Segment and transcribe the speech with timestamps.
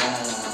[0.00, 0.47] uh,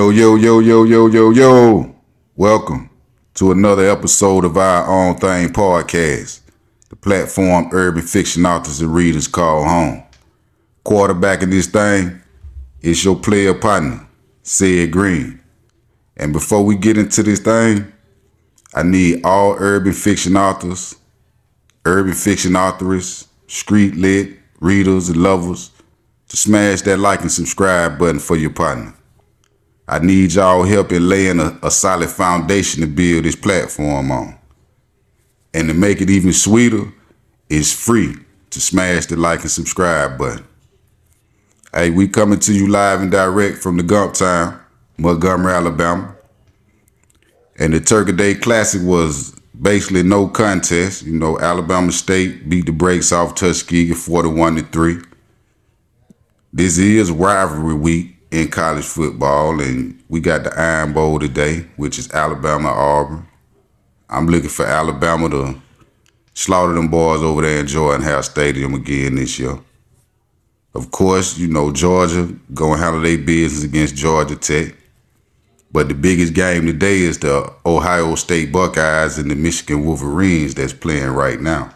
[0.00, 1.94] Yo, yo, yo, yo, yo, yo, yo.
[2.34, 2.88] Welcome
[3.34, 6.40] to another episode of our Own Thang podcast,
[6.88, 10.02] the platform urban fiction authors and readers call home.
[10.86, 12.18] Quarterbacking this thing
[12.80, 14.08] is your player partner,
[14.42, 15.38] Sid Green.
[16.16, 17.92] And before we get into this thing,
[18.72, 20.96] I need all urban fiction authors,
[21.84, 25.72] urban fiction authors, street lit, readers, and lovers
[26.28, 28.94] to smash that like and subscribe button for your partner.
[29.90, 34.38] I need y'all help in laying a, a solid foundation to build this platform on.
[35.52, 36.84] And to make it even sweeter,
[37.48, 38.14] it's free
[38.50, 40.46] to smash the like and subscribe button.
[41.74, 44.60] Hey, we coming to you live and direct from the Gump Town,
[44.96, 46.14] Montgomery, Alabama.
[47.58, 51.02] And the Turkey Day Classic was basically no contest.
[51.02, 54.98] You know, Alabama State beat the brakes off Tuskegee 41 to 3.
[56.52, 61.98] This is rivalry week in college football, and we got the Iron Bowl today, which
[61.98, 63.26] is Alabama Auburn.
[64.08, 65.60] I'm looking for Alabama to
[66.34, 69.58] slaughter them boys over there in Jordan Hare Stadium again this year.
[70.74, 74.74] Of course, you know Georgia going handle their business against Georgia Tech.
[75.72, 80.72] But the biggest game today is the Ohio State Buckeyes and the Michigan Wolverines that's
[80.72, 81.72] playing right now.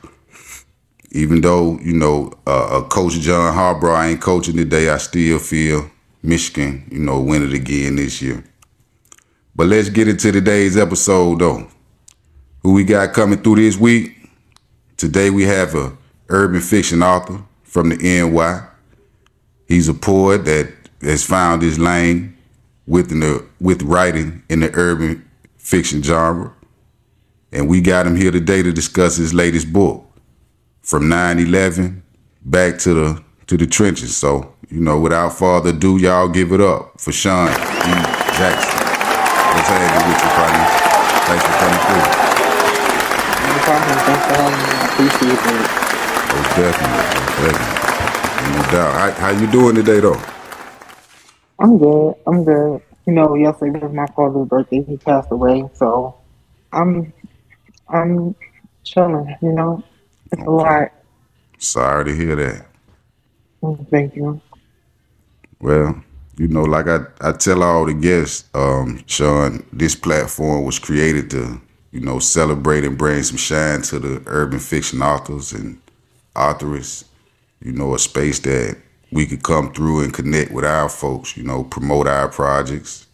[1.13, 5.89] Even though, you know, uh, Coach John Harbaugh ain't coaching today, I still feel
[6.25, 8.43] Michigan, you know, win it again this year.
[9.55, 11.69] But let's get into today's episode though.
[12.63, 14.17] Who we got coming through this week?
[14.97, 15.95] Today we have a
[16.31, 18.67] urban fiction author from the NY.
[19.69, 22.39] He's a poet that has found his lane
[22.87, 26.55] within the with writing in the urban fiction genre.
[27.53, 30.05] And we got him here today to discuss his latest book,
[30.81, 32.01] From 9-11
[32.47, 34.17] Back to the to the trenches.
[34.17, 37.95] So you know, without further ado, y'all give it up for Shawn E.
[38.35, 38.75] Jackson.
[39.55, 40.67] What's happening with you, partner?
[41.31, 42.11] Thanks for coming through.
[43.47, 43.99] No problem.
[44.03, 44.75] Thanks for having me.
[44.75, 45.71] I appreciate it.
[46.27, 47.07] Oh, definitely.
[47.15, 47.85] Oh, definitely.
[48.51, 48.93] No doubt.
[48.99, 50.21] How, how you doing today, though?
[51.61, 52.15] I'm good.
[52.27, 52.83] I'm good.
[53.07, 54.83] You know, yesterday was my father's birthday.
[54.83, 56.17] He passed away, so
[56.73, 57.13] I'm
[57.89, 58.35] I'm
[58.83, 59.37] chilling.
[59.41, 59.85] You know,
[60.33, 60.91] it's a lot.
[61.59, 62.67] Sorry to hear that.
[63.89, 64.41] Thank you.
[65.61, 66.03] Well,
[66.37, 71.31] you know, like I, I tell all the guests, um, Shawn, this platform was created
[71.31, 71.61] to,
[71.93, 75.81] you know, celebrate and bring some shine to the urban fiction authors and
[76.37, 77.05] authors.
[77.63, 78.79] You know, a space that
[79.13, 83.07] we could come through and connect with our folks, you know, promote our projects,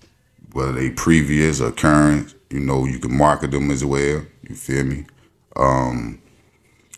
[0.52, 4.22] whether they previous or current, you know, you can market them as well.
[4.48, 5.06] You feel me?
[5.56, 6.20] Um,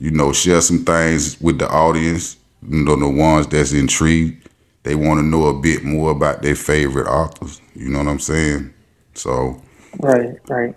[0.00, 2.36] you know, share some things with the audience,
[2.68, 4.41] you know, the ones that's intrigued
[4.82, 7.60] they want to know a bit more about their favorite authors.
[7.74, 8.72] You know what I'm saying?
[9.14, 9.62] So,
[10.00, 10.74] right, right.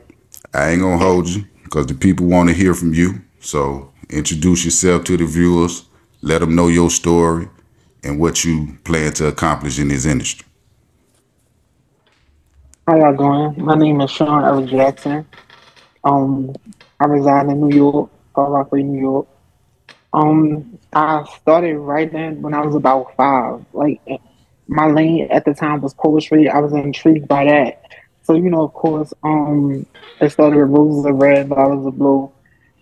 [0.54, 3.22] I ain't gonna hold you because the people want to hear from you.
[3.40, 5.86] So, introduce yourself to the viewers.
[6.22, 7.50] Let them know your story
[8.04, 10.46] and what you plan to accomplish in this industry.
[12.88, 13.64] How y'all going?
[13.64, 14.64] My name is Sean L.
[14.66, 15.26] Jackson.
[16.03, 16.56] Um,
[17.00, 19.28] I reside in New York, Far Rockaway, New York.
[20.16, 23.66] Um, I started writing when I was about five.
[23.73, 24.00] Like
[24.66, 26.47] my lane at the time was poetry.
[26.50, 27.82] I was intrigued by that.
[28.23, 29.85] So you know, of course, um,
[30.29, 32.32] started with roses of red, violets of blue,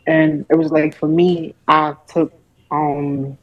[0.06, 2.32] and it was like for me, I took
[2.70, 3.36] um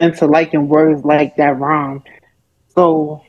[0.00, 2.02] into liking words like that rhyme.
[2.74, 3.22] So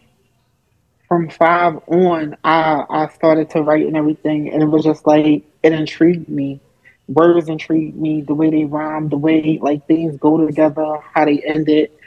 [1.10, 5.44] from five on, I I started to write and everything, and it was just like
[5.62, 6.62] it intrigued me
[7.08, 11.42] words intrigue me, the way they rhyme, the way like things go together, how they
[11.42, 11.98] end it.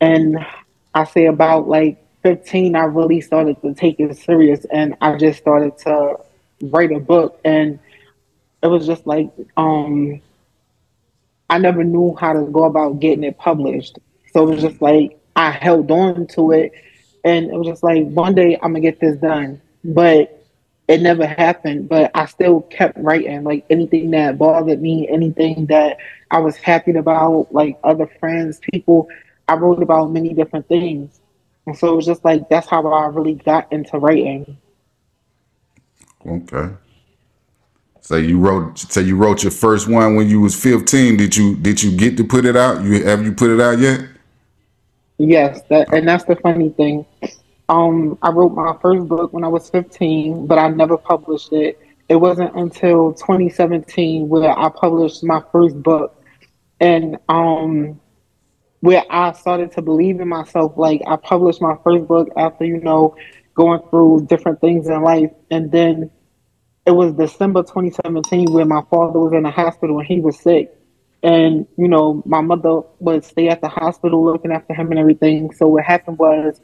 [0.00, 0.44] And
[0.94, 5.38] I say about like 15, I really started to take it serious and I just
[5.38, 6.16] started to
[6.62, 7.40] write a book.
[7.44, 7.78] And
[8.62, 10.20] it was just like, um,
[11.50, 13.98] I never knew how to go about getting it published.
[14.32, 16.72] So it was just like, I held on to it.
[17.24, 19.60] And it was just like, one day I'm to get this done.
[19.84, 20.37] But
[20.88, 23.44] it never happened, but I still kept writing.
[23.44, 25.98] Like anything that bothered me, anything that
[26.30, 29.08] I was happy about, like other friends, people,
[29.46, 31.20] I wrote about many different things.
[31.66, 34.56] And so it was just like that's how I really got into writing.
[36.26, 36.74] Okay.
[38.00, 41.18] So you wrote so you wrote your first one when you was 15.
[41.18, 42.82] Did you did you get to put it out?
[42.82, 44.00] You have you put it out yet?
[45.18, 47.04] Yes, that and that's the funny thing.
[47.68, 51.78] Um, I wrote my first book when I was 15, but I never published it.
[52.08, 56.22] It wasn't until 2017 where I published my first book,
[56.80, 58.00] and um,
[58.80, 60.74] where I started to believe in myself.
[60.76, 63.16] Like I published my first book after, you know,
[63.54, 65.30] going through different things in life.
[65.50, 66.10] And then
[66.86, 70.74] it was December 2017 where my father was in the hospital and he was sick.
[71.22, 75.52] And, you know, my mother would stay at the hospital looking after him and everything.
[75.52, 76.60] So what happened was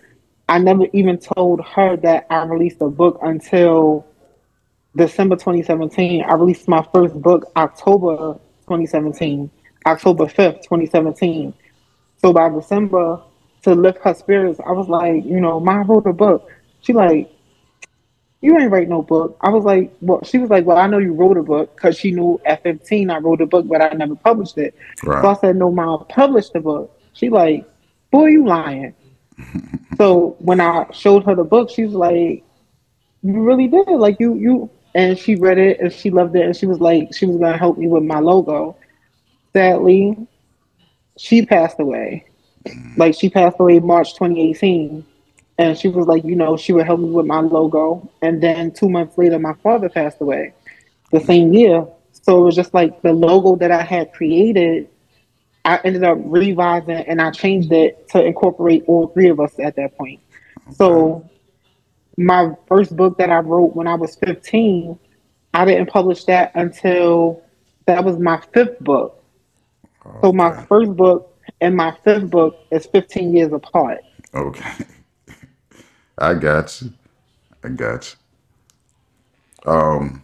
[0.49, 4.07] I never even told her that I released a book until
[4.97, 6.23] December 2017.
[6.23, 9.51] I released my first book October 2017,
[9.87, 11.55] October 5th, 2017.
[12.19, 13.21] So by December,
[13.63, 16.51] to lift her spirits, I was like, you know, mom wrote a book.
[16.81, 17.31] She like,
[18.43, 19.39] you ain't write no book.
[19.41, 21.99] I was like, well, she was like, well, I know you wrote a book because
[21.99, 24.75] she knew at 15 I wrote a book, but I never published it.
[25.03, 25.23] Right.
[25.23, 27.01] So I said, no, mom, published the book.
[27.15, 27.67] She like,
[28.11, 28.95] boy, you lying.
[29.97, 32.45] So when I showed her the book, she was like,
[33.23, 33.89] you really did.
[33.89, 37.15] Like you, you, and she read it and she loved it and she was like,
[37.15, 38.77] she was gonna help me with my logo.
[39.53, 40.17] Sadly,
[41.17, 42.27] she passed away.
[42.97, 45.05] Like she passed away March 2018.
[45.57, 48.11] And she was like, you know, she would help me with my logo.
[48.23, 50.53] And then two months later, my father passed away
[51.13, 51.87] the same year.
[52.13, 54.89] So it was just like the logo that I had created,
[55.65, 59.77] I ended up revising and I changed it to incorporate all three of us at
[59.77, 60.21] that point.
[60.67, 60.75] Okay.
[60.77, 61.29] So
[62.17, 64.99] my first book that I wrote when I was 15,
[65.55, 67.43] I didn't publish that until
[67.87, 69.23] that was my fifth book.
[70.05, 70.19] Okay.
[70.23, 74.01] So my first book and my fifth book is 15 years apart.
[74.35, 74.85] Okay.
[76.19, 76.93] I got you.
[77.63, 78.15] I got
[79.65, 79.73] you.
[79.73, 80.24] Um,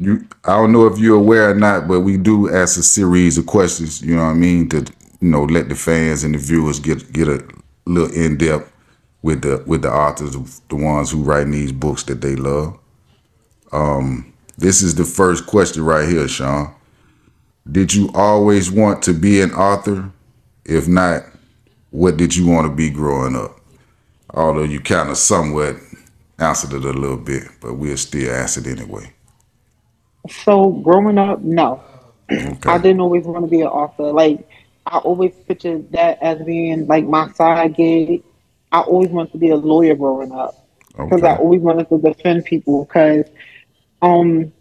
[0.00, 3.38] you, I don't know if you're aware or not, but we do ask a series
[3.38, 4.02] of questions.
[4.02, 4.78] You know what I mean to
[5.20, 7.46] you know let the fans and the viewers get get a
[7.86, 8.72] little in depth
[9.22, 10.32] with the with the authors,
[10.70, 12.78] the ones who writing these books that they love.
[13.72, 16.74] Um, this is the first question right here, Shawn.
[17.70, 20.10] Did you always want to be an author?
[20.64, 21.24] If not,
[21.90, 23.60] what did you want to be growing up?
[24.32, 25.76] Although you kind of somewhat
[26.38, 29.12] answered it a little bit, but we'll still ask it anyway.
[30.28, 31.82] So growing up, no.
[32.30, 32.70] Okay.
[32.70, 34.12] I didn't always want to be an author.
[34.12, 34.48] Like
[34.86, 38.22] I always pictured that as being like my side gig.
[38.72, 40.54] I always wanted to be a lawyer growing up
[40.88, 41.28] because okay.
[41.28, 42.84] I always wanted to defend people.
[42.84, 43.26] Because
[44.02, 44.52] um,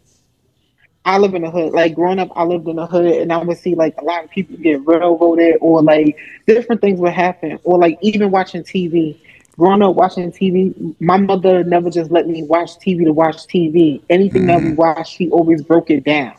[1.06, 1.74] I live in the hood.
[1.74, 4.24] Like growing up, I lived in the hood, and I would see like a lot
[4.24, 6.18] of people get railroaded, or like
[6.48, 9.20] different things would happen, or like even watching TV.
[9.60, 14.01] Growing up watching TV, my mother never just let me watch TV to watch TV.
[14.10, 14.48] Anything mm.
[14.48, 14.75] that we mm-hmm.
[14.75, 16.34] watched, she always broke it down.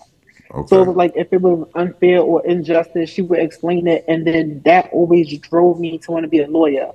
[0.53, 0.67] Okay.
[0.69, 4.27] So it was like if it was unfair or injustice, she would explain it, and
[4.27, 6.93] then that always drove me to want to be a lawyer.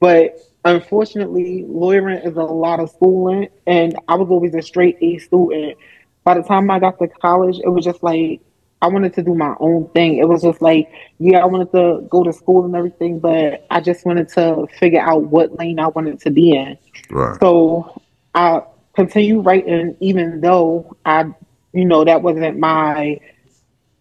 [0.00, 5.18] But unfortunately, lawyering is a lot of schooling, and I was always a straight A
[5.18, 5.76] student
[6.24, 8.40] by the time I got to college, it was just like
[8.82, 10.16] I wanted to do my own thing.
[10.16, 13.80] It was just like, yeah, I wanted to go to school and everything, but I
[13.80, 16.78] just wanted to figure out what lane I wanted to be in.
[17.10, 17.38] Right.
[17.40, 18.00] So
[18.34, 18.62] I
[18.94, 21.26] continued writing, even though I,
[21.72, 23.20] you know, that wasn't my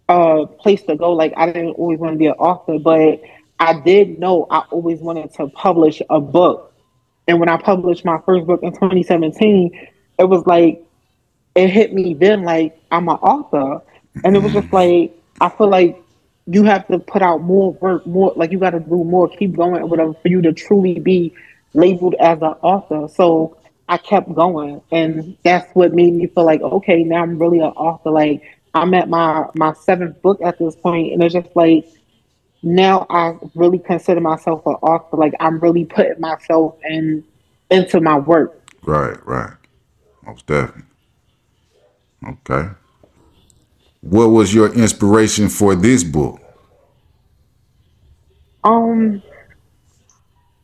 [0.08, 1.12] uh, place to go.
[1.12, 3.22] Like I didn't always want to be an author, but
[3.60, 6.74] I did know I always wanted to publish a book.
[7.28, 10.84] And when I published my first book in 2017, it was like
[11.56, 13.84] it hit me then like I'm an author,
[14.24, 16.02] and it was just like I feel like
[16.48, 19.56] you have to put out more work, more like you got to do more, keep
[19.56, 21.34] going, whatever, for you to truly be
[21.74, 23.08] labeled as an author.
[23.14, 23.58] So
[23.88, 27.66] I kept going, and that's what made me feel like okay, now I'm really an
[27.66, 28.12] author.
[28.12, 31.88] Like I'm at my my seventh book at this point, and it's just like
[32.62, 35.18] now I really consider myself an author.
[35.18, 37.24] Like I'm really putting myself in
[37.70, 38.56] into my work.
[38.84, 39.54] Right, right,
[40.26, 40.84] most definitely.
[42.28, 42.70] Okay.
[44.02, 46.40] What was your inspiration for this book?
[48.64, 49.22] Um,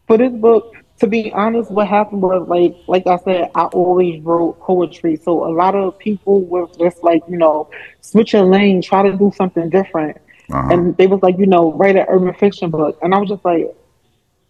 [0.07, 4.21] for this book, to be honest, what happened was like like I said, I always
[4.21, 5.17] wrote poetry.
[5.17, 7.69] So a lot of people were just like, you know,
[8.01, 10.17] switch your lane, try to do something different.
[10.51, 10.69] Uh-huh.
[10.71, 12.97] And they was like, you know, write an urban fiction book.
[13.01, 13.75] And I was just like,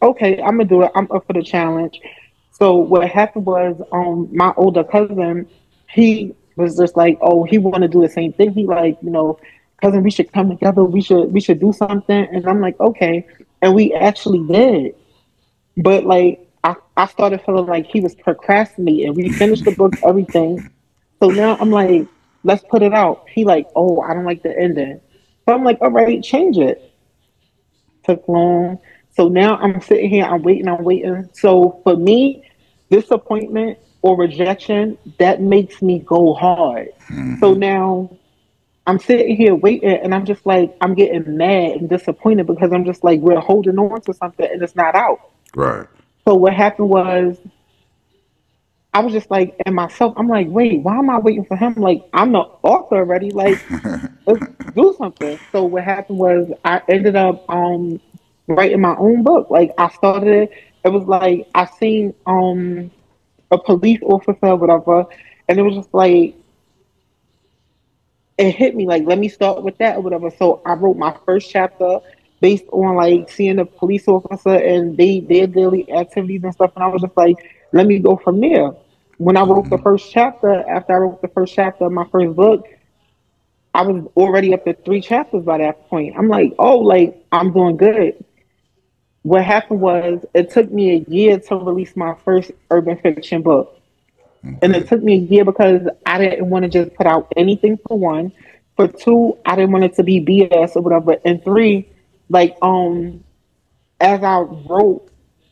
[0.01, 0.91] okay, I'm gonna do it.
[0.93, 1.99] I'm up for the challenge.
[2.51, 5.47] So what happened was, um, my older cousin,
[5.89, 8.51] he was just like, oh, he want to do the same thing.
[8.51, 9.39] He like, you know,
[9.81, 10.83] cousin, we should come together.
[10.83, 12.27] We should we should do something.
[12.31, 13.25] And I'm like, okay.
[13.61, 14.95] And we actually did.
[15.77, 19.13] But like I, I started feeling like he was procrastinating.
[19.13, 20.69] We finished the book, everything.
[21.21, 22.07] So now I'm like,
[22.43, 23.25] let's put it out.
[23.29, 25.01] He like, oh, I don't like the ending.
[25.45, 26.93] So I'm like, all right, change it.
[28.05, 28.79] Took long.
[29.11, 31.29] So now I'm sitting here, I'm waiting, I'm waiting.
[31.33, 32.43] So for me,
[32.89, 36.89] disappointment or rejection, that makes me go hard.
[37.09, 37.39] Mm-hmm.
[37.39, 38.15] So now
[38.85, 42.85] I'm sitting here waiting and I'm just like, I'm getting mad and disappointed because I'm
[42.85, 45.31] just like, we're holding on to something and it's not out.
[45.55, 45.87] Right.
[46.23, 47.39] So what happened was,
[48.93, 51.73] I was just like, and myself, I'm like, wait, why am I waiting for him?
[51.73, 53.31] Like, I'm the author already.
[53.31, 53.59] Like,
[54.27, 54.45] let's
[54.75, 55.39] do something.
[55.51, 57.99] So what happened was, I ended up um
[58.47, 59.49] writing my own book.
[59.49, 60.51] Like, I started it.
[60.85, 62.91] It was like I seen um
[63.51, 65.05] a police officer, or whatever,
[65.47, 66.35] and it was just like
[68.37, 70.29] it hit me like, let me start with that or whatever.
[70.29, 71.99] So I wrote my first chapter
[72.41, 76.73] based on like seeing a police officer and they their daily activities and stuff.
[76.75, 77.37] And I was just like,
[77.71, 78.71] let me go from there.
[79.17, 79.83] When I wrote the mm-hmm.
[79.83, 82.67] first chapter, after I wrote the first chapter of my first book,
[83.73, 86.15] I was already up to three chapters by that point.
[86.17, 88.23] I'm like, oh, like I'm doing good.
[89.25, 93.81] What happened was it took me a year to release my first urban fiction book.
[94.45, 94.55] Okay.
[94.61, 97.79] And it took me a year because I didn't want to just put out anything
[97.87, 98.31] for one.
[98.75, 101.17] For two, I didn't want it to be BS or whatever.
[101.25, 101.89] And three,
[102.29, 103.23] like um
[103.99, 105.09] as I wrote,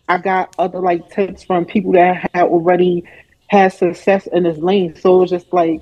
[0.07, 3.05] I got other like tips from people that had already
[3.47, 4.95] had success in this lane.
[4.97, 5.81] So it was just like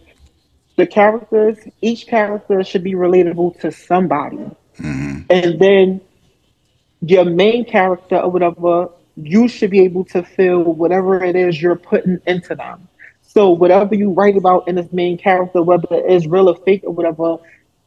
[0.77, 4.37] the characters, each character should be relatable to somebody.
[4.77, 5.19] Mm-hmm.
[5.29, 6.01] And then
[7.01, 11.75] your main character or whatever, you should be able to feel whatever it is you're
[11.75, 12.87] putting into them.
[13.21, 16.83] So whatever you write about in this main character, whether it is real or fake
[16.83, 17.37] or whatever,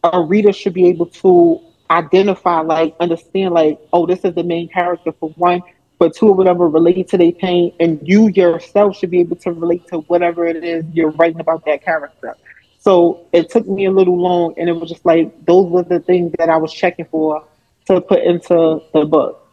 [0.03, 4.69] a reader should be able to identify, like, understand, like, oh, this is the main
[4.69, 5.63] character for one,
[5.99, 9.53] for two, or whatever, relate to their pain, and you yourself should be able to
[9.53, 12.37] relate to whatever it is you're writing about that character.
[12.81, 16.01] So it took me a little long, and it was just like those were the
[16.01, 17.45] things that I was checking for
[17.87, 19.49] to put into the book.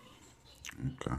[1.01, 1.15] Okay.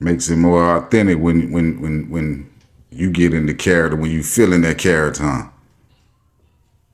[0.00, 2.50] Makes it more authentic when when when when
[2.90, 5.48] you get in the character, when you feel in that character, huh?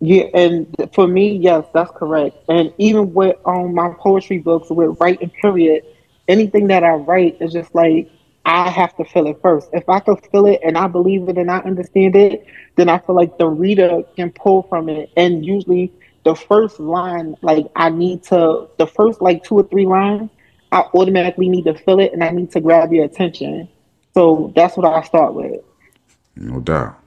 [0.01, 2.37] Yeah, and for me, yes, that's correct.
[2.49, 5.85] And even with um my poetry books, with writing period,
[6.29, 8.11] anything that I write is just like
[8.45, 9.69] I have to feel it first.
[9.73, 12.47] If I can feel it and I believe it and I understand it,
[12.77, 15.11] then I feel like the reader can pull from it.
[15.17, 15.93] And usually,
[16.29, 20.29] the first line, like I need to, the first like two or three lines,
[20.71, 23.67] I automatically need to fill it and I need to grab your attention.
[24.13, 25.63] So that's what I start with.
[26.37, 27.01] No doubt.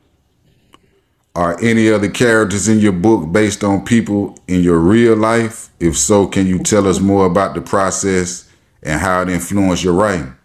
[1.35, 5.69] Are any other characters in your book based on people in your real life?
[5.79, 8.49] If so, can you tell us more about the process
[8.81, 10.35] and how it influenced your writing?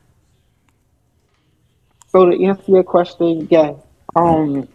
[2.08, 3.74] So to answer your question, yes.
[4.14, 4.68] Um,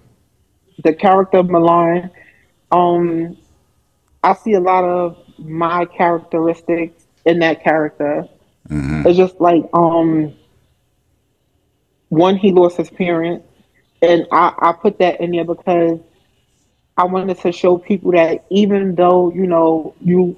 [0.84, 2.10] the character Milan,
[2.72, 3.38] um,
[4.24, 8.28] I see a lot of my characteristics in that character.
[8.70, 9.08] Mm-hmm.
[9.08, 10.34] It's just like um,
[12.10, 13.46] one, he lost his parents
[14.02, 16.00] and I, I put that in there because
[16.98, 20.38] I wanted to show people that even though you know you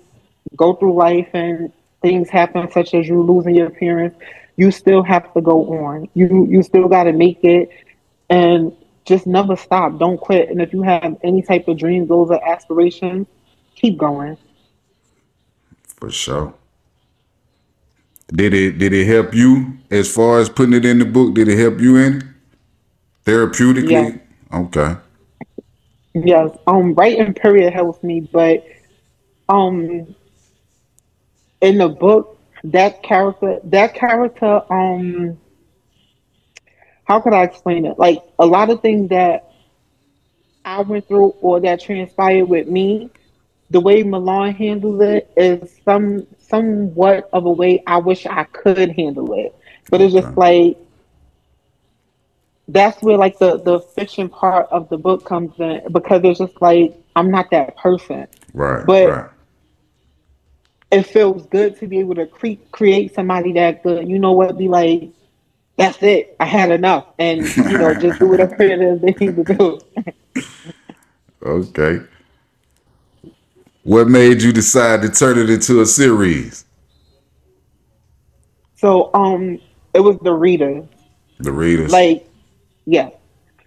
[0.56, 1.72] go through life and
[2.02, 4.18] things happen, such as you losing your parents,
[4.58, 6.10] you still have to go on.
[6.14, 7.70] You you still got to make it,
[8.30, 8.76] and
[9.06, 9.98] just never stop.
[9.98, 10.50] Don't quit.
[10.50, 13.28] And if you have any type of dreams, goals, or aspirations,
[13.84, 14.38] keep going.
[15.98, 16.54] For sure.
[18.34, 21.36] Did it did it help you as far as putting it in the book?
[21.36, 22.24] Did it help you in it?
[23.26, 24.22] Therapeutically?
[24.54, 24.96] Okay.
[26.14, 26.58] Yes.
[26.66, 28.66] Um writing period helps me, but
[29.50, 30.16] um
[31.62, 35.38] in the book that character that character um
[37.04, 38.00] how could I explain it?
[38.00, 39.52] Like a lot of things that
[40.64, 43.10] I went through or that transpired with me,
[43.74, 48.92] the way Milan handles it is some somewhat of a way I wish I could
[48.92, 49.54] handle it.
[49.90, 50.78] But it's just like
[52.68, 56.62] that's where like the the fiction part of the book comes in because it's just
[56.62, 58.28] like I'm not that person.
[58.54, 58.86] Right.
[58.86, 59.30] But right.
[60.92, 64.56] it feels good to be able to cre- create somebody that could, you know what,
[64.56, 65.10] be like,
[65.78, 69.36] that's it, I had enough, and you know, just do whatever it is they need
[69.36, 69.80] to do.
[71.44, 72.02] okay.
[73.84, 76.66] What made you decide to turn it into a series?
[78.76, 79.60] So, um,
[79.94, 80.86] it was the readers.
[81.40, 81.92] The readers.
[81.92, 82.28] Like,
[82.86, 83.10] yeah.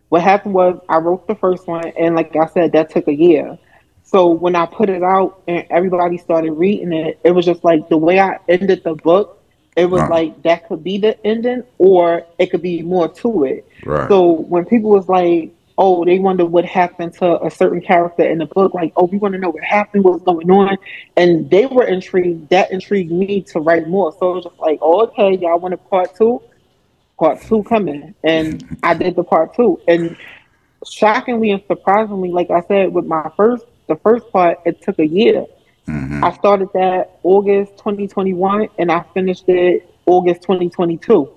[0.08, 3.14] What happened was I wrote the first one, and like I said, that took a
[3.14, 3.58] year.
[4.04, 7.88] So when I put it out and everybody started reading it, it was just like
[7.88, 9.42] the way I ended the book.
[9.76, 13.68] It was like that could be the ending, or it could be more to it.
[13.85, 14.08] Right.
[14.08, 18.38] So when people was like, "Oh, they wonder what happened to a certain character in
[18.38, 20.76] the book," like, "Oh, we want to know what happened, what's going on,"
[21.16, 22.49] and they were intrigued.
[22.50, 24.12] That intrigued me to write more.
[24.18, 26.42] So it was just like, oh, "Okay, y'all want a part two?
[27.18, 29.80] Part two coming," and I did the part two.
[29.88, 30.16] And
[30.90, 35.06] shockingly and surprisingly, like I said, with my first the first part, it took a
[35.06, 35.47] year.
[35.87, 36.25] Mm-hmm.
[36.25, 41.33] I started that August 2021 and I finished it August 2022.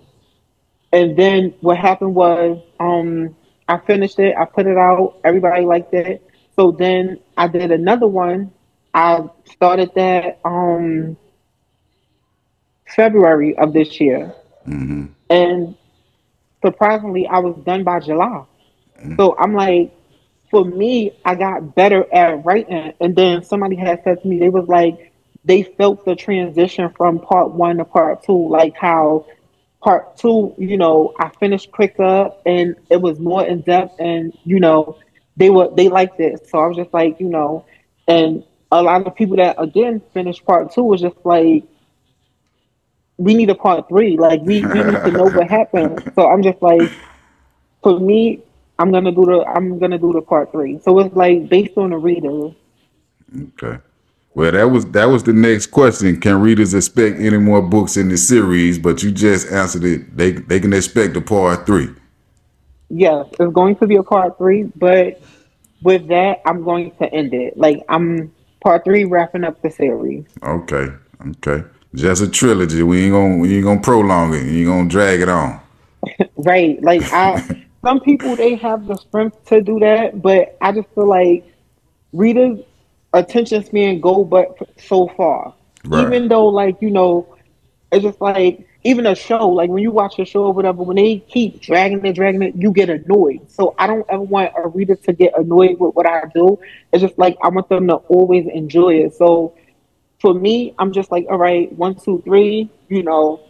[0.91, 3.35] And then what happened was um,
[3.69, 6.27] I finished it, I put it out, everybody liked it.
[6.55, 8.51] So then I did another one.
[8.93, 11.15] I started that um,
[12.87, 14.33] February of this year.
[14.67, 15.05] Mm-hmm.
[15.29, 15.75] And
[16.65, 18.43] surprisingly, I was done by July.
[18.97, 19.15] Mm-hmm.
[19.17, 19.95] So I'm like,
[20.49, 22.93] for me, I got better at writing.
[22.99, 25.13] And then somebody had said to me, they was like,
[25.45, 29.27] they felt the transition from part one to part two, like how
[29.81, 34.59] part two, you know, I finished quicker and it was more in depth and, you
[34.59, 34.97] know,
[35.37, 36.47] they were they liked it.
[36.47, 37.65] So I was just like, you know,
[38.07, 41.63] and a lot of people that again finished part two was just like
[43.17, 44.17] we need a part three.
[44.17, 46.11] Like we, we need to know what happened.
[46.15, 46.91] So I'm just like
[47.81, 48.41] for me,
[48.77, 50.79] I'm gonna do the I'm gonna do the part three.
[50.79, 52.51] So it's like based on the reader.
[53.35, 53.79] Okay.
[54.39, 56.17] Well, that was that was the next question.
[56.21, 58.79] Can readers expect any more books in the series?
[58.79, 60.15] But you just answered it.
[60.15, 61.89] They they can expect a part three.
[62.87, 65.21] Yes, it's going to be a part three, but
[65.81, 67.57] with that, I'm going to end it.
[67.57, 70.23] Like I'm part three wrapping up the series.
[70.41, 70.87] Okay.
[71.27, 71.67] Okay.
[71.93, 72.81] Just a trilogy.
[72.81, 74.45] We ain't gonna we ain't gonna prolong it.
[74.45, 75.59] You ain't gonna drag it on.
[76.37, 76.81] right.
[76.81, 81.07] Like I some people they have the strength to do that, but I just feel
[81.07, 81.45] like
[82.13, 82.59] readers'
[83.13, 85.53] attention span go but so far.
[85.85, 86.05] Right.
[86.05, 87.35] Even though, like you know,
[87.91, 90.95] it's just like even a show, like when you watch a show or whatever, when
[90.95, 93.49] they keep dragging it, dragging it, you get annoyed.
[93.49, 96.59] So I don't ever want a reader to get annoyed with what I do.
[96.93, 99.15] It's just like I want them to always enjoy it.
[99.15, 99.55] So
[100.19, 103.41] for me, I'm just like, all right, one, two, three, you know,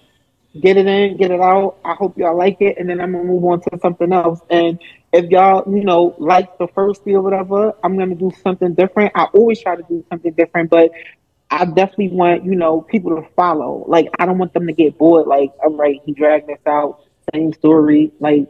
[0.60, 1.78] get it in, get it out.
[1.86, 4.40] I hope y'all like it, and then I'm gonna move on to something else.
[4.50, 4.80] And
[5.14, 9.12] if y'all, you know, like the first deal, whatever, I'm gonna do something different.
[9.16, 10.92] I always try to do something different, but
[11.52, 13.86] I definitely want, you know, people to follow.
[13.88, 15.28] Like I don't want them to get bored.
[15.28, 18.12] Like, all right, he dragged this out, same story.
[18.20, 18.48] Like,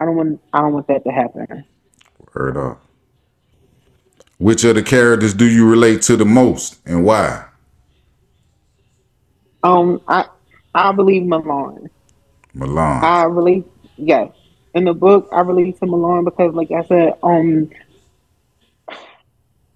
[0.00, 1.64] I don't want, I don't want that to happen.
[2.34, 2.82] Word up.
[4.38, 7.46] Which of the characters do you relate to the most, and why?
[9.64, 10.26] Um, I
[10.74, 11.90] I believe Milan.
[12.54, 13.04] Milan.
[13.04, 14.32] I relate, yes.
[14.74, 17.70] In the book, I relate to Milan because, like I said, um,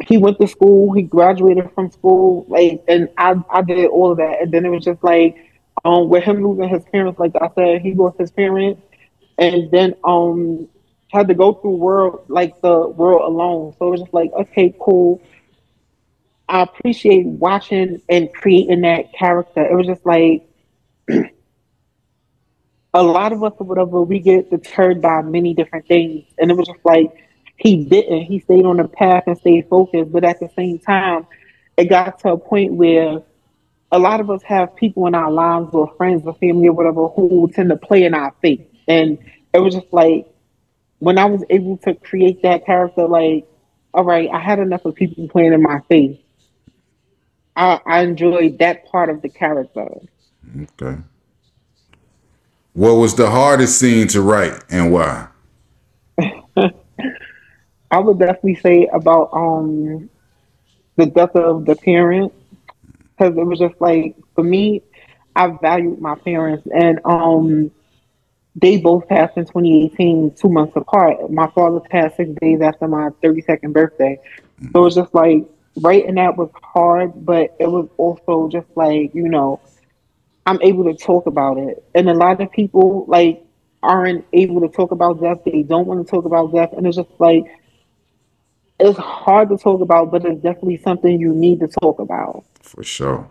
[0.07, 4.18] he went to school, he graduated from school, like, and I, I did all of
[4.18, 5.37] that, and then it was just like,
[5.85, 8.81] um, with him losing his parents, like I said, he lost his parents,
[9.38, 10.68] and then um,
[11.12, 13.74] had to go through world like the world alone.
[13.78, 15.20] So it was just like, okay, cool.
[16.48, 19.64] I appreciate watching and creating that character.
[19.64, 20.46] It was just like
[22.94, 26.24] a lot of us or whatever, we get deterred by many different things.
[26.38, 27.12] And it was just like
[27.56, 28.22] he didn't.
[28.22, 30.12] He stayed on the path and stayed focused.
[30.12, 31.26] But at the same time,
[31.76, 33.22] it got to a point where
[33.90, 37.08] a lot of us have people in our lives or friends or family or whatever
[37.08, 38.66] who tend to play in our face.
[38.88, 39.18] And
[39.52, 40.26] it was just like
[40.98, 43.46] when I was able to create that character, like,
[43.92, 46.18] all right, I had enough of people playing in my face.
[47.54, 49.88] I, I enjoyed that part of the character.
[50.62, 50.98] Okay.
[52.74, 55.28] What was the hardest scene to write and why?
[57.90, 60.09] I would definitely say about um
[60.96, 62.33] the death of the parent
[63.11, 64.83] because it was just like for me,
[65.37, 67.70] I valued my parents and um
[68.55, 71.31] they both passed in 2018, two months apart.
[71.31, 74.20] My father passed six days after my 32nd birthday.
[74.61, 75.46] So it was just like
[75.81, 79.61] writing that was hard, but it was also just like, you know,
[80.46, 81.85] I'm able to talk about it.
[81.94, 83.44] And a lot of people like
[83.83, 85.38] aren't able to talk about death.
[85.44, 86.72] They don't want to talk about death.
[86.76, 87.44] And it's just like
[88.81, 92.44] it's hard to talk about, but it's definitely something you need to talk about.
[92.62, 93.28] For sure.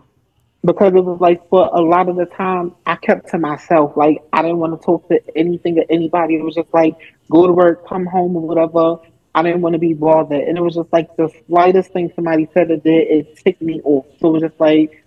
[0.64, 3.96] because it was like for a lot of the time I kept to myself.
[3.96, 6.36] Like I didn't want to talk to anything or anybody.
[6.36, 6.96] It was just like
[7.30, 8.98] go to work, come home or whatever.
[9.34, 10.42] I didn't want to be bothered.
[10.42, 13.80] And it was just like the slightest thing somebody said or did, it ticked me
[13.82, 14.06] off.
[14.20, 15.01] So it was just like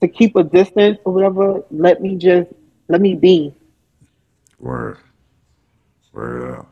[0.00, 2.50] to keep a distance or whatever, let me just
[2.88, 3.54] let me be.
[4.58, 4.98] Word.
[6.12, 6.66] Word up.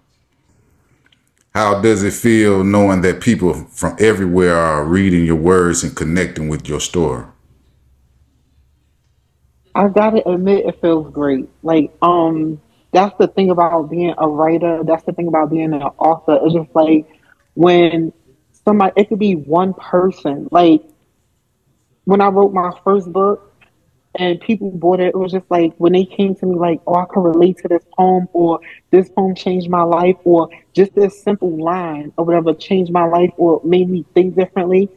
[1.54, 6.48] How does it feel knowing that people from everywhere are reading your words and connecting
[6.48, 7.24] with your story?
[9.74, 11.48] I gotta admit, it feels great.
[11.62, 12.60] Like, um,
[12.92, 14.82] that's the thing about being a writer.
[14.84, 16.38] That's the thing about being an author.
[16.42, 17.06] It's just like
[17.54, 18.12] when
[18.64, 20.48] somebody, it could be one person.
[20.50, 20.82] Like
[22.06, 23.52] when I wrote my first book
[24.18, 26.94] and people bought it, it was just like when they came to me, like, oh,
[26.94, 31.22] I can relate to this poem, or this poem changed my life, or just this
[31.22, 34.88] simple line or whatever changed my life, or made me think differently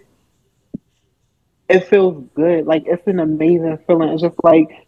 [1.70, 2.66] it feels good.
[2.66, 4.10] Like it's an amazing feeling.
[4.10, 4.88] It's just like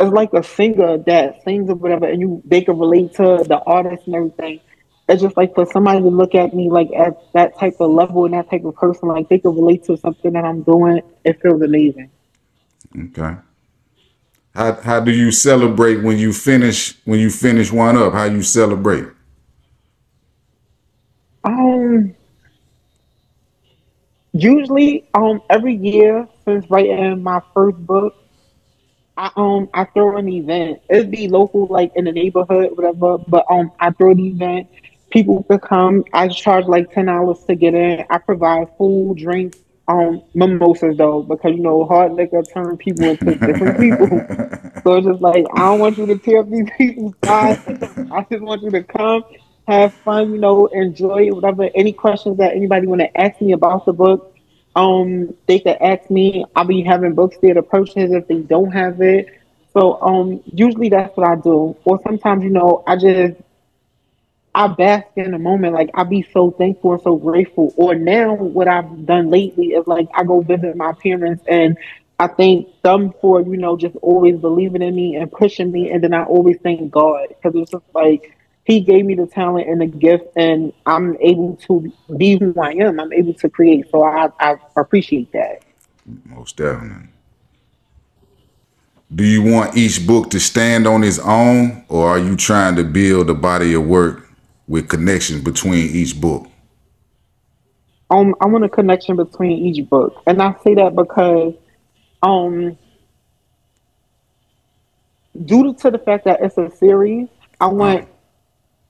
[0.00, 3.60] it's like a singer that sings or whatever, and you they can relate to the
[3.66, 4.60] artist and everything.
[5.12, 8.24] It's just like for somebody to look at me like at that type of level
[8.24, 11.02] and that type of person, like they can relate to something that I'm doing.
[11.24, 12.10] It feels amazing.
[12.98, 13.36] Okay.
[14.54, 18.14] How how do you celebrate when you finish when you finish one up?
[18.14, 19.06] How you celebrate?
[21.44, 22.14] Um
[24.32, 28.14] Usually, um, every year since writing my first book,
[29.16, 30.80] I um I throw an event.
[30.88, 33.18] It'd be local, like in the neighborhood, whatever.
[33.18, 34.68] But um, I throw the event.
[35.12, 36.04] People could come.
[36.12, 38.04] I charge like ten dollars to get in.
[38.08, 43.34] I provide food, drinks, um, mimosas though, because you know hard liquor turn people into
[43.34, 44.08] different people.
[44.82, 47.60] so it's just like I don't want you to tear up these people's lives.
[48.10, 49.24] I just want you to come
[49.68, 51.68] have fun, you know, enjoy it, whatever.
[51.74, 54.34] Any questions that anybody want to ask me about the book,
[54.74, 56.44] um, they can ask me.
[56.56, 59.28] I'll be having books there to purchase if they don't have it.
[59.72, 61.76] So um, usually that's what I do.
[61.84, 63.40] Or sometimes, you know, I just
[64.54, 65.74] I bask in the moment.
[65.74, 67.72] Like I be so thankful and so grateful.
[67.76, 71.78] Or now, what I've done lately is like I go visit my parents and
[72.18, 76.04] I thank them for you know just always believing in me and pushing me, and
[76.04, 79.80] then I always thank God because it's just like he gave me the talent and
[79.80, 83.00] the gift, and I'm able to be who I am.
[83.00, 83.90] I'm able to create.
[83.90, 85.62] So I, I appreciate that.
[86.26, 87.08] Most definitely.
[89.14, 92.84] Do you want each book to stand on its own, or are you trying to
[92.84, 94.21] build a body of work
[94.72, 96.46] with connections between each book?
[98.10, 101.52] Um, I want a connection between each book, and I say that because,
[102.22, 102.78] um,
[105.44, 107.28] due to the fact that it's a series,
[107.60, 108.08] I want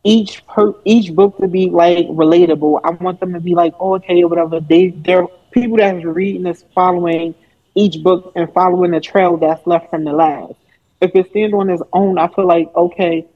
[0.05, 2.81] each per each book to be like relatable.
[2.85, 4.61] I want them to be like, oh, okay, whatever.
[4.61, 7.35] They they're people that's reading this following
[7.75, 10.55] each book and following the trail that's left from the last.
[11.01, 13.27] If it stands on its own, I feel like okay.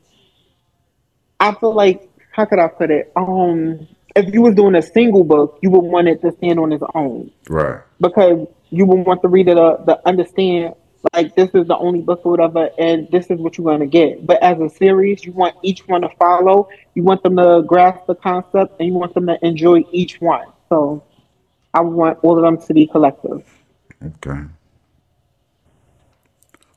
[1.41, 2.06] I feel like
[2.37, 3.11] how could I put it?
[3.17, 6.71] Um, if you was doing a single book, you would want it to stand on
[6.71, 7.81] its own, right?
[7.99, 10.75] Because you would want the reader to, to understand
[11.15, 13.87] like this is the only book or whatever, and this is what you're going to
[13.87, 14.27] get.
[14.27, 16.69] But as a series, you want each one to follow.
[16.95, 20.47] You want them to grasp the concept, and you want them to enjoy each one.
[20.69, 21.03] So
[21.73, 23.45] I want all of them to be collective.
[24.05, 24.43] Okay.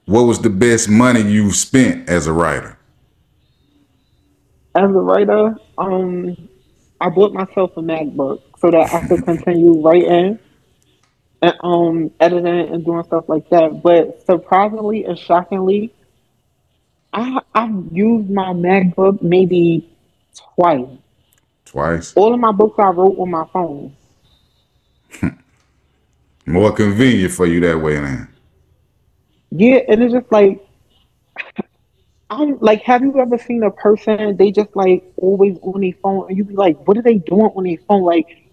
[0.06, 2.79] What was the best money you spent as a writer?
[4.80, 6.38] As a writer, um,
[7.02, 10.40] I bought myself a MacBook so that I could continue writing
[11.42, 13.82] and um editing and doing stuff like that.
[13.84, 15.94] But surprisingly and shockingly,
[17.12, 19.90] I I've used my MacBook maybe
[20.56, 20.88] twice.
[21.66, 22.14] Twice.
[22.16, 23.94] All of my books I wrote on my phone.
[26.46, 28.30] More convenient for you that way, man.
[29.52, 30.66] Yeah, and it's just like
[32.30, 36.28] I'm like, have you ever seen a person they just like always on their phone
[36.30, 38.04] and you be like, what are they doing on their phone?
[38.04, 38.50] Like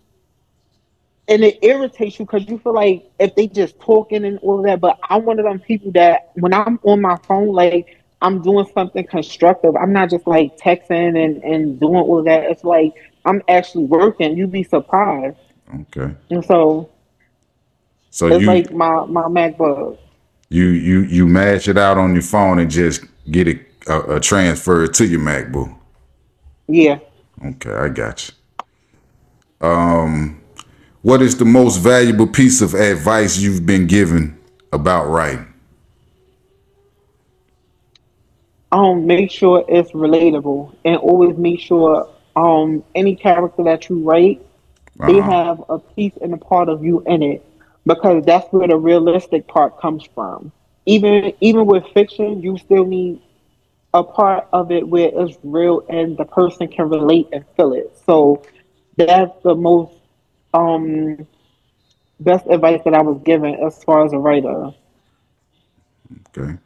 [1.29, 4.81] and it irritates you because you feel like if they just talking and all that.
[4.81, 8.67] But I'm one of them people that when I'm on my phone, like I'm doing
[8.73, 9.75] something constructive.
[9.77, 12.45] I'm not just like texting and and doing all that.
[12.45, 14.37] It's like I'm actually working.
[14.37, 15.37] You'd be surprised.
[15.75, 16.15] Okay.
[16.31, 16.91] And so,
[18.11, 19.99] so it's you like my my MacBook.
[20.49, 24.21] You you you mash it out on your phone and just get it uh, uh,
[24.21, 25.77] transferred to your MacBook.
[26.69, 26.99] Yeah.
[27.45, 28.31] Okay, I got
[29.61, 29.67] you.
[29.67, 30.41] Um
[31.03, 34.37] what is the most valuable piece of advice you've been given
[34.73, 35.47] about writing?
[38.73, 44.45] Um, make sure it's relatable and always make sure um any character that you write,
[45.01, 45.13] uh-huh.
[45.13, 47.45] they have a piece and a part of you in it.
[47.87, 50.53] Because that's where the realistic part comes from.
[50.87, 53.21] Even even with fiction, you still need
[53.95, 57.97] a part of it where it's real and the person can relate and feel it.
[58.07, 58.43] So
[58.99, 59.95] that's the most
[60.55, 61.27] um
[62.21, 64.73] best advice that I was given as far as a writer.
[66.37, 66.59] Okay.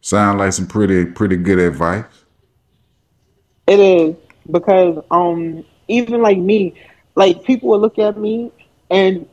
[0.00, 2.04] Sound like some pretty pretty good advice.
[3.66, 4.16] It is
[4.50, 6.74] because um even like me,
[7.14, 8.50] like people will look at me
[8.90, 9.26] and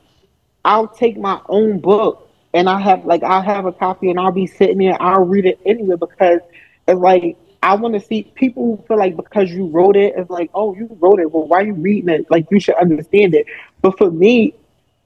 [0.66, 4.32] I'll take my own book and I have like I'll have a copy and I'll
[4.32, 6.40] be sitting there, I'll read it anyway because
[6.88, 10.30] it's like I want to see people who feel like because you wrote it, it's
[10.30, 11.32] like, oh, you wrote it.
[11.32, 12.30] Well, why are you reading it?
[12.30, 13.48] Like you should understand it.
[13.82, 14.54] But for me,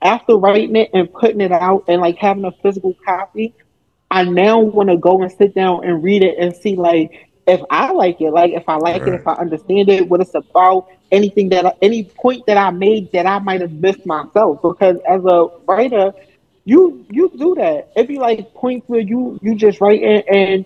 [0.01, 3.53] after writing it and putting it out and like having a physical copy,
[4.09, 7.61] I now want to go and sit down and read it and see like if
[7.69, 9.13] I like it, like if I like right.
[9.13, 13.11] it, if I understand it, what it's about, anything that any point that I made
[13.13, 14.61] that I might have missed myself.
[14.61, 16.13] Because as a writer,
[16.65, 17.91] you you do that.
[17.95, 20.65] It'd be like points where you you just write and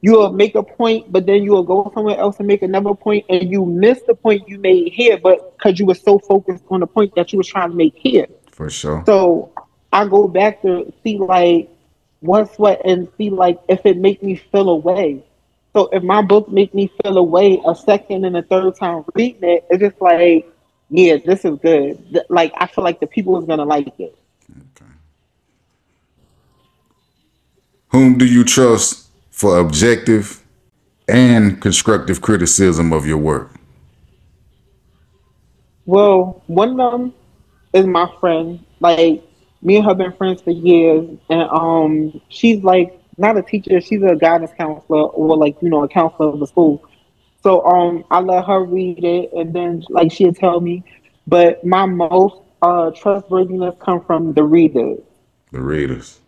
[0.00, 3.50] you'll make a point, but then you'll go somewhere else and make another point, and
[3.50, 6.86] you miss the point you made here, but because you were so focused on the
[6.86, 8.26] point that you were trying to make here.
[8.50, 9.02] For sure.
[9.06, 9.52] So
[9.92, 11.68] I go back to see like
[12.20, 15.24] what's what and see like if it make me feel away.
[15.74, 19.42] So if my book make me feel away a second and a third time reading
[19.42, 20.46] it, it's just like,
[20.90, 22.24] yeah, this is good.
[22.28, 24.16] Like I feel like the people is gonna like it.
[24.50, 24.90] Okay.
[27.88, 30.42] Whom do you trust for objective
[31.08, 33.50] and constructive criticism of your work?
[35.86, 37.14] Well, one of them
[37.72, 38.64] is my friend.
[38.80, 39.24] Like
[39.62, 44.02] me and her been friends for years, and um, she's like not a teacher; she's
[44.02, 46.84] a guidance counselor or like you know a counselor of the school.
[47.42, 50.84] So um, I let her read it, and then like she'll tell me.
[51.26, 55.00] But my most uh, trustworthiness come from the readers.
[55.50, 56.20] The readers.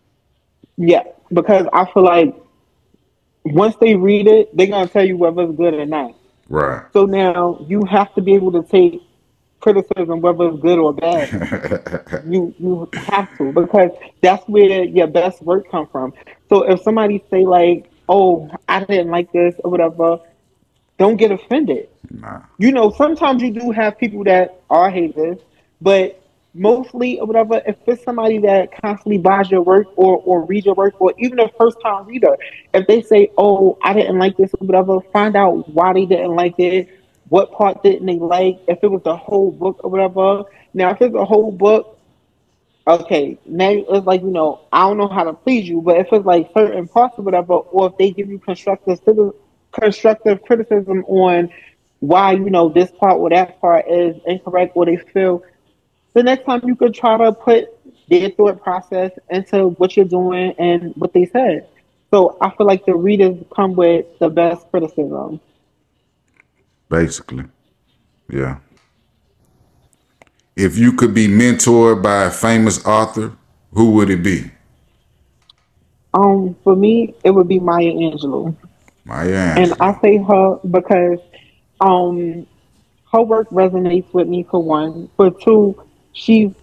[0.76, 2.34] Yeah, because I feel like
[3.44, 6.14] once they read it, they're gonna tell you whether it's good or not.
[6.48, 6.84] Right.
[6.92, 9.02] So now you have to be able to take
[9.60, 12.24] criticism, whether it's good or bad.
[12.26, 16.12] you you have to because that's where your best work come from.
[16.54, 20.20] So if somebody say like, "Oh, I didn't like this" or whatever,
[20.98, 21.88] don't get offended.
[22.12, 22.42] Nah.
[22.58, 25.38] You know, sometimes you do have people that are haters,
[25.80, 26.20] but
[26.54, 30.76] mostly or whatever, if it's somebody that constantly buys your work or, or reads your
[30.76, 32.36] work, or even a first time reader,
[32.72, 36.36] if they say, Oh, I didn't like this or whatever, find out why they didn't
[36.36, 36.88] like it,
[37.30, 40.44] what part didn't they like, if it was the whole book or whatever.
[40.72, 41.98] Now if it's a whole book,
[42.86, 46.08] okay, now it's like, you know, I don't know how to please you, but if
[46.12, 49.00] it's like certain parts or whatever, or if they give you constructive
[49.72, 51.50] constructive criticism on
[52.00, 55.42] why, you know, this part or that part is incorrect or they feel
[56.12, 57.68] the next time you could try to put
[58.08, 61.66] their thought process into what you're doing and what they said.
[62.10, 65.40] So I feel like the readers come with the best criticism.
[66.88, 67.44] Basically.
[68.30, 68.58] Yeah.
[70.56, 73.32] If you could be mentored by a famous author,
[73.72, 74.50] who would it be?
[76.12, 78.54] Um, for me, it would be Maya Angelou.
[79.04, 79.56] Maya Angelou.
[79.56, 81.18] And I say her because
[81.80, 82.46] um
[83.12, 85.08] her work resonates with me for one.
[85.16, 85.80] For two,
[86.12, 86.54] she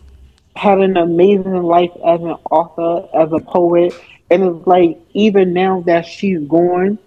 [0.56, 3.94] had an amazing life as an author, as a poet,
[4.30, 6.98] and it's like even now that she's gone,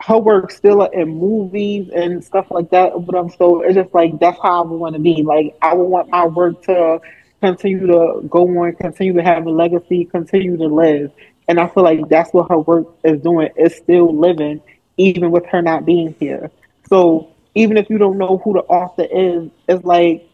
[0.00, 2.92] her work still in movies and stuff like that.
[3.06, 5.22] But I'm so it's just like that's how I would want to be.
[5.22, 7.00] Like I would want my work to
[7.40, 11.12] continue to go on, continue to have a legacy, continue to live.
[11.48, 13.50] And I feel like that's what her work is doing.
[13.56, 14.60] It's still living,
[14.96, 16.50] even with her not being here.
[16.88, 20.28] So even if you don't know who the author is, it's like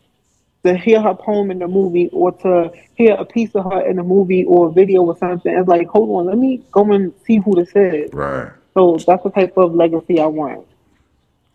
[0.64, 3.98] to hear her poem in the movie or to hear a piece of her in
[3.98, 7.12] a movie or a video or something, it's like, hold on, let me go and
[7.26, 8.12] see who this is.
[8.12, 8.52] Right.
[8.74, 10.66] So that's the type of legacy I want.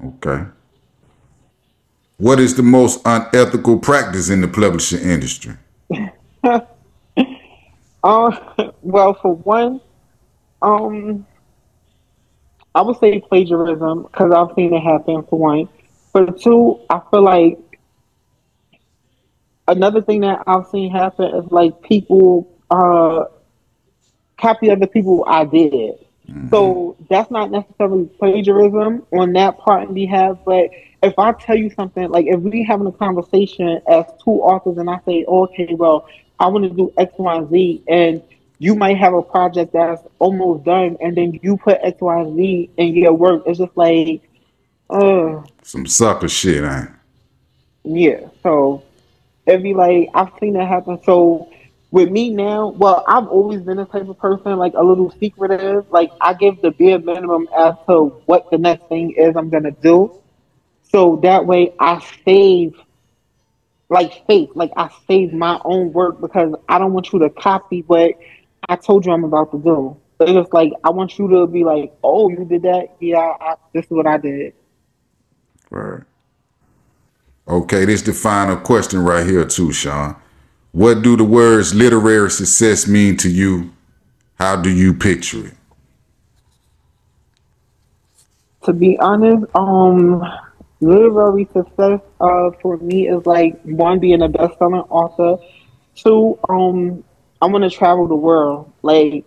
[0.04, 0.46] Okay.
[2.18, 5.54] What is the most unethical practice in the publishing industry?
[6.44, 6.62] uh,
[8.82, 9.82] well, for one,
[10.62, 11.26] um,
[12.74, 15.24] I would say plagiarism because I've seen it happen.
[15.30, 15.70] For one,
[16.12, 17.60] for two, I feel like
[19.68, 23.26] another thing that I've seen happen is like people uh,
[24.40, 26.00] copy other people ideas.
[26.30, 26.50] Mm-hmm.
[26.50, 30.70] So that's not necessarily plagiarism on that part in behalf, but
[31.04, 34.90] if I tell you something, like if we having a conversation as two authors and
[34.90, 36.08] I say, okay, well,
[36.40, 38.24] I want to do X, Y, and Z, and
[38.60, 42.36] you might have a project that's almost done, and then you put X, Y, and
[42.36, 43.44] Z in your work.
[43.46, 44.22] It's just like,
[44.90, 46.90] uh, some sucker shit, ain't?
[47.84, 48.28] Yeah.
[48.44, 48.84] So
[49.46, 51.00] it'd be like I've seen that happen.
[51.04, 51.50] So
[51.92, 55.86] with me now, well, I've always been the type of person like a little secretive.
[55.90, 59.72] Like I give the bare minimum as to what the next thing is I'm gonna
[59.72, 60.12] do.
[60.84, 62.76] So that way I save
[63.90, 67.84] like faith, like I save my own work because I don't want you to copy
[67.88, 68.16] what
[68.68, 69.98] I told you I'm about to do.
[70.20, 72.96] It's just like I want you to be like, "Oh, you did that?
[73.00, 74.54] Yeah, I, this is what I did."
[75.70, 76.04] Right.
[77.48, 80.16] Okay, this is the final question right here too, Shawn.
[80.78, 83.74] What do the words literary success mean to you?
[84.36, 85.56] How do you picture it?
[88.66, 90.24] To be honest, um,
[90.80, 95.44] literary success uh, for me is like one being a best-selling author.
[95.96, 97.04] Two, um,
[97.42, 98.72] I want to travel the world.
[98.84, 99.26] Like,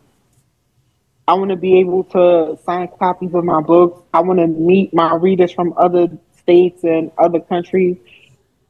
[1.27, 4.01] I want to be able to sign copies of my books.
[4.15, 7.97] I want to meet my readers from other states and other countries,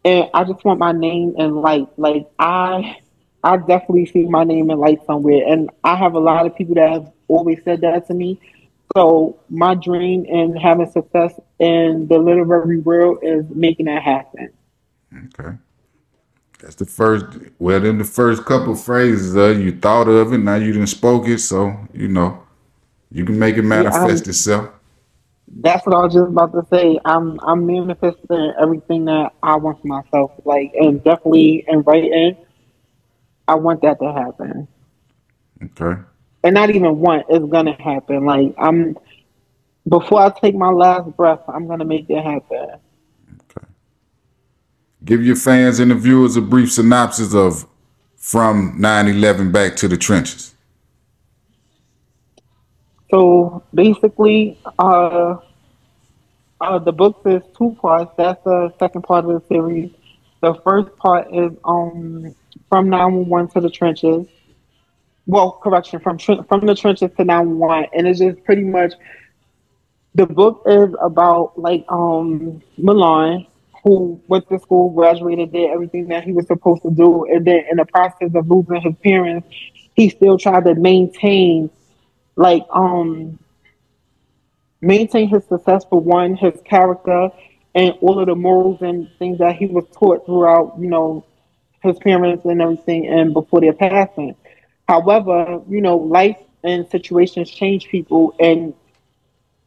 [0.05, 1.89] and I just want my name in light.
[1.97, 2.97] Like, I,
[3.43, 6.75] I definitely see my name in light somewhere, and I have a lot of people
[6.77, 8.41] that have always said that to me.
[8.97, 14.53] So my dream in having success in the literary world is making that happen.
[15.15, 15.57] Okay.
[16.61, 17.39] That's the first.
[17.59, 20.39] Well, in the first couple phrases, uh, you thought of it.
[20.39, 22.43] Now you didn't spoke it, so you know
[23.11, 24.71] you can make it manifest yeah, itself.
[25.53, 26.99] That's what I was just about to say.
[27.05, 30.33] I'm I'm manifesting everything that I want for myself.
[30.45, 32.37] Like, and definitely in writing,
[33.49, 34.69] I want that to happen.
[35.63, 36.01] Okay.
[36.45, 37.27] And not even want.
[37.29, 38.25] It's gonna happen.
[38.25, 38.97] Like I'm.
[39.89, 42.77] Before I take my last breath, I'm gonna make it happen.
[43.51, 43.67] Okay.
[45.05, 47.67] Give your fans and the viewers a brief synopsis of
[48.17, 50.55] from 9-11 back to the trenches.
[53.11, 55.37] So basically, uh,
[56.61, 58.13] uh, the book is two parts.
[58.17, 59.91] That's the second part of the series.
[60.41, 62.35] The first part is um,
[62.69, 64.27] from 911 to the trenches.
[65.27, 68.95] Well, correction, from from the trenches to 911, and it's just pretty much
[70.15, 73.47] the book is about like um Milan
[73.85, 77.65] who went to school, graduated, did everything that he was supposed to do, and then
[77.71, 79.49] in the process of losing his parents,
[79.95, 81.71] he still tried to maintain,
[82.41, 83.39] like, um,
[84.81, 87.29] maintain his successful one, his character,
[87.75, 91.23] and all of the morals and things that he was taught throughout, you know,
[91.83, 94.35] his parents and everything, and before their passing.
[94.89, 98.73] However, you know, life and situations change people, and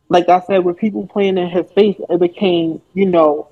[0.09, 3.49] like I said, with people playing in his face, it became, you know,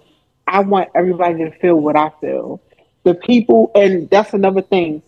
[0.48, 2.60] I want everybody to feel what I feel.
[3.04, 5.04] The people, and that's another thing.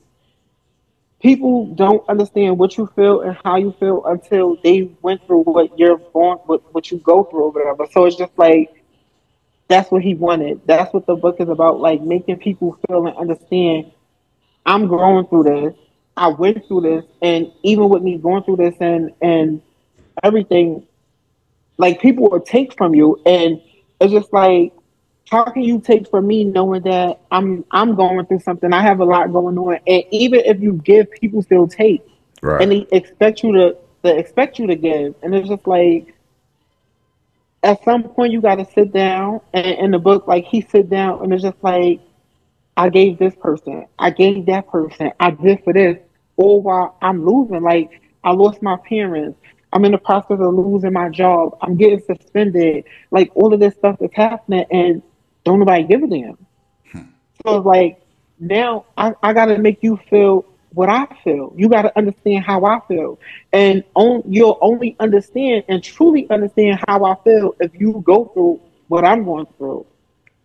[1.24, 5.80] People don't understand what you feel and how you feel until they went through what
[5.80, 7.88] you're going what, what you go through, or whatever.
[7.92, 8.84] So it's just like
[9.70, 10.60] that's what he wanted.
[10.68, 13.94] That's what the book is about, like making people feel and understand.
[14.66, 15.76] I'm growing through this.
[16.18, 19.62] I went through this, and even with me going through this and and
[20.22, 20.86] everything,
[21.78, 23.62] like people will take from you, and
[24.02, 24.74] it's just like
[25.30, 28.74] how can you take from me knowing that I'm I'm going through something?
[28.74, 32.06] I have a lot going on, and even if you give, people still take,
[32.42, 32.62] right.
[32.62, 36.14] and they expect you to they expect you to give, and it's just like
[37.64, 39.40] at some point you got to sit down.
[39.54, 42.02] And in the book, like he sit down, and it's just like
[42.76, 45.98] I gave this person, I gave that person, I did for this,
[46.38, 47.62] all while I'm losing.
[47.62, 49.40] Like I lost my parents.
[49.72, 51.58] I'm in the process of losing my job.
[51.62, 52.84] I'm getting suspended.
[53.10, 55.02] Like all of this stuff is happening, and
[55.44, 56.38] don't nobody give a damn.
[56.92, 57.02] Hmm.
[57.46, 58.02] So like
[58.40, 61.54] now I, I gotta make you feel what I feel.
[61.56, 63.20] You gotta understand how I feel.
[63.52, 68.62] And on, you'll only understand and truly understand how I feel if you go through
[68.88, 69.86] what I'm going through.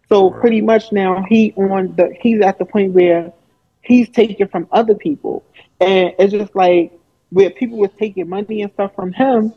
[0.09, 0.41] So right.
[0.41, 3.33] pretty much now he on the he's at the point where
[3.83, 5.45] he's taking from other people.
[5.81, 6.93] And it's just like
[7.31, 9.53] where people was taking money and stuff from him,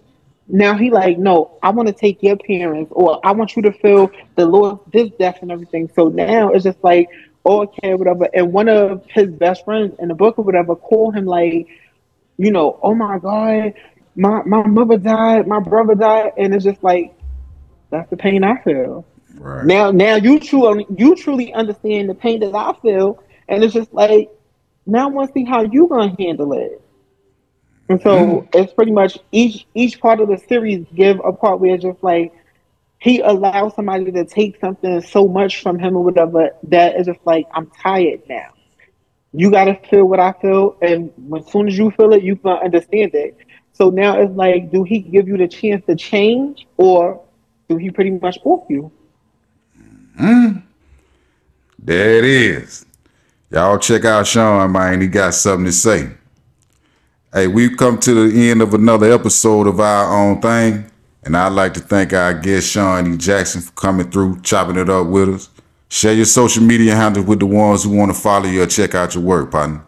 [0.52, 3.72] now he like, no, I want to take your parents, or I want you to
[3.72, 5.90] feel the Lord this death and everything.
[5.96, 7.10] So now it's just like,
[7.46, 8.28] oh, okay, whatever.
[8.34, 11.68] And one of his best friends in the book or whatever called him like,
[12.38, 13.74] you know, oh my God,
[14.16, 17.14] my my mother died, my brother died, and it's just like,
[17.90, 19.06] that's the pain I feel.
[19.36, 19.66] Right.
[19.66, 23.94] Now, now you truly you truly understand the pain that I feel, and it's just
[23.94, 24.30] like,
[24.86, 26.82] now I want to see how you gonna handle it.
[27.92, 28.48] And so mm.
[28.54, 32.02] it's pretty much each each part of the series give a part where it's just
[32.02, 32.34] like
[33.00, 37.20] he allows somebody to take something so much from him or whatever that is just
[37.26, 38.48] like I'm tired now.
[39.34, 42.52] You gotta feel what I feel, and as soon as you feel it, you can
[42.52, 43.38] understand it.
[43.74, 47.22] So now it's like, do he give you the chance to change, or
[47.68, 48.90] do he pretty much off you?
[50.18, 50.64] Mm.
[51.78, 52.86] There it is.
[53.50, 55.02] Y'all check out Shawn, man.
[55.02, 56.10] He got something to say.
[57.34, 60.92] Hey, we've come to the end of another episode of Our Own Thang.
[61.24, 63.16] And I'd like to thank our guest, Shawn E.
[63.16, 65.50] Jackson, for coming through, chopping it up with us.
[65.88, 68.96] Share your social media handles with the ones who want to follow you or check
[68.96, 69.82] out your work, partner.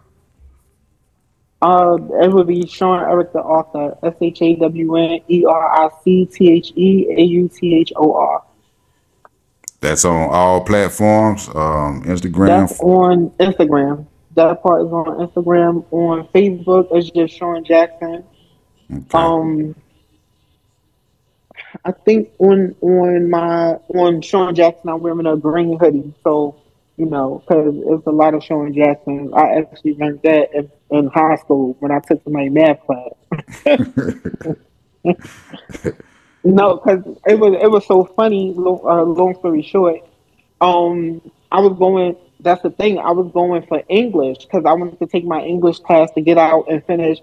[1.60, 3.94] Uh, it would be Shawn Eric the author.
[4.02, 7.74] S H A W N E R I C T H E A U T
[7.74, 8.42] H O R.
[9.82, 11.48] That's on all platforms.
[11.48, 12.68] Um, Instagram.
[12.68, 14.06] That's on Instagram.
[14.34, 15.84] That part is on Instagram.
[15.90, 18.24] On Facebook, it's just Shawn Jackson.
[18.92, 19.04] Okay.
[19.12, 19.74] Um,
[21.84, 26.14] I think on on my on Shawn Jackson, I'm wearing a green hoodie.
[26.22, 26.56] So
[26.96, 29.32] you know, because it's a lot of Shawn Jackson.
[29.34, 33.12] I actually learned that in, in high school when I took my math class.
[36.44, 38.54] no, because it was it was so funny.
[38.56, 40.00] Long, uh, long story short,
[40.60, 41.20] um,
[41.50, 42.16] I was going.
[42.44, 42.98] That's the thing.
[42.98, 46.38] I was going for English because I wanted to take my English class to get
[46.38, 47.18] out and finish.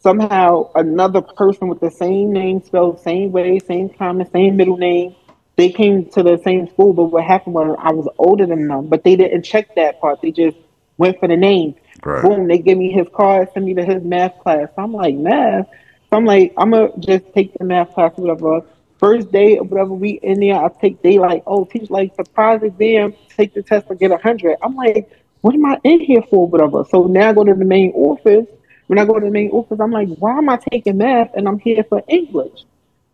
[0.00, 5.16] Somehow, another person with the same name, spelled same way, same common, same middle name,
[5.56, 6.92] they came to the same school.
[6.92, 10.20] But what happened was I was older than them, but they didn't check that part.
[10.22, 10.56] They just
[10.98, 11.74] went for the name.
[12.04, 12.22] Right.
[12.22, 14.68] Boom, they give me his card, send me to his math class.
[14.76, 15.66] I'm like, math?
[16.10, 18.66] So I'm like, I'm gonna just take the math class or whatever.
[18.98, 22.62] First day or whatever we in there, I take they like, oh, teach like surprise
[22.62, 24.56] exam, take the test or get a hundred.
[24.62, 25.08] I'm like,
[25.40, 26.84] what am I in here for, whatever?
[26.90, 28.46] So now I go to the main office.
[28.88, 31.46] When I go to the main office, I'm like, why am I taking math and
[31.46, 32.64] I'm here for English?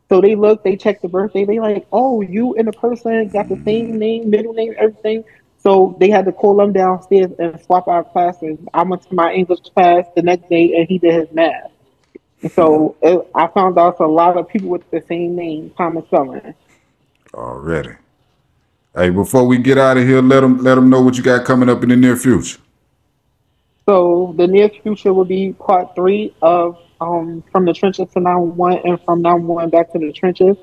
[0.08, 3.48] So they look, they check the birthday, they like, oh, you and the person got
[3.48, 5.24] the same name, middle name, everything.
[5.58, 8.58] So they had to call them downstairs and swap our classes.
[8.72, 11.70] I went to my English class the next day and he did his math.
[12.52, 16.54] So it, I found out a lot of people with the same name, Thomas Summer.
[17.32, 17.94] Already.
[18.94, 21.44] Hey, before we get out of here, let them let them know what you got
[21.44, 22.58] coming up in the near future.
[23.86, 28.80] So the near future will be part three of um, From the Trenches to 911
[28.84, 30.56] and From 911 Back to the Trenches.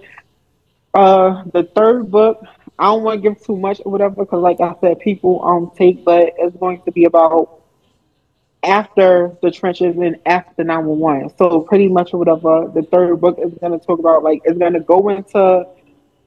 [0.93, 2.43] Uh, the third book,
[2.79, 5.71] I don't want to give too much or whatever because, like I said, people um
[5.77, 7.61] take, but it's going to be about
[8.64, 11.36] after the trenches and after the 911.
[11.38, 14.74] So pretty much whatever the third book is going to talk about, like it's going
[14.74, 15.66] to go into,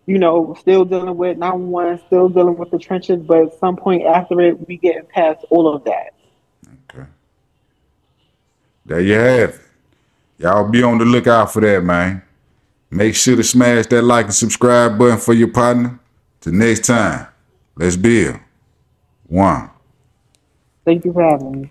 [0.06, 4.04] you know, still dealing with 911, still dealing with the trenches, but at some point
[4.04, 6.14] after it, we get past all of that.
[6.90, 7.06] Okay.
[8.86, 9.60] There you have it.
[10.38, 12.22] Y'all be on the lookout for that, man.
[12.90, 15.98] Make sure to smash that like and subscribe button for your partner.
[16.40, 17.28] Till next time,
[17.76, 18.38] let's build.
[19.26, 19.70] One.
[20.84, 21.70] Thank you for having me.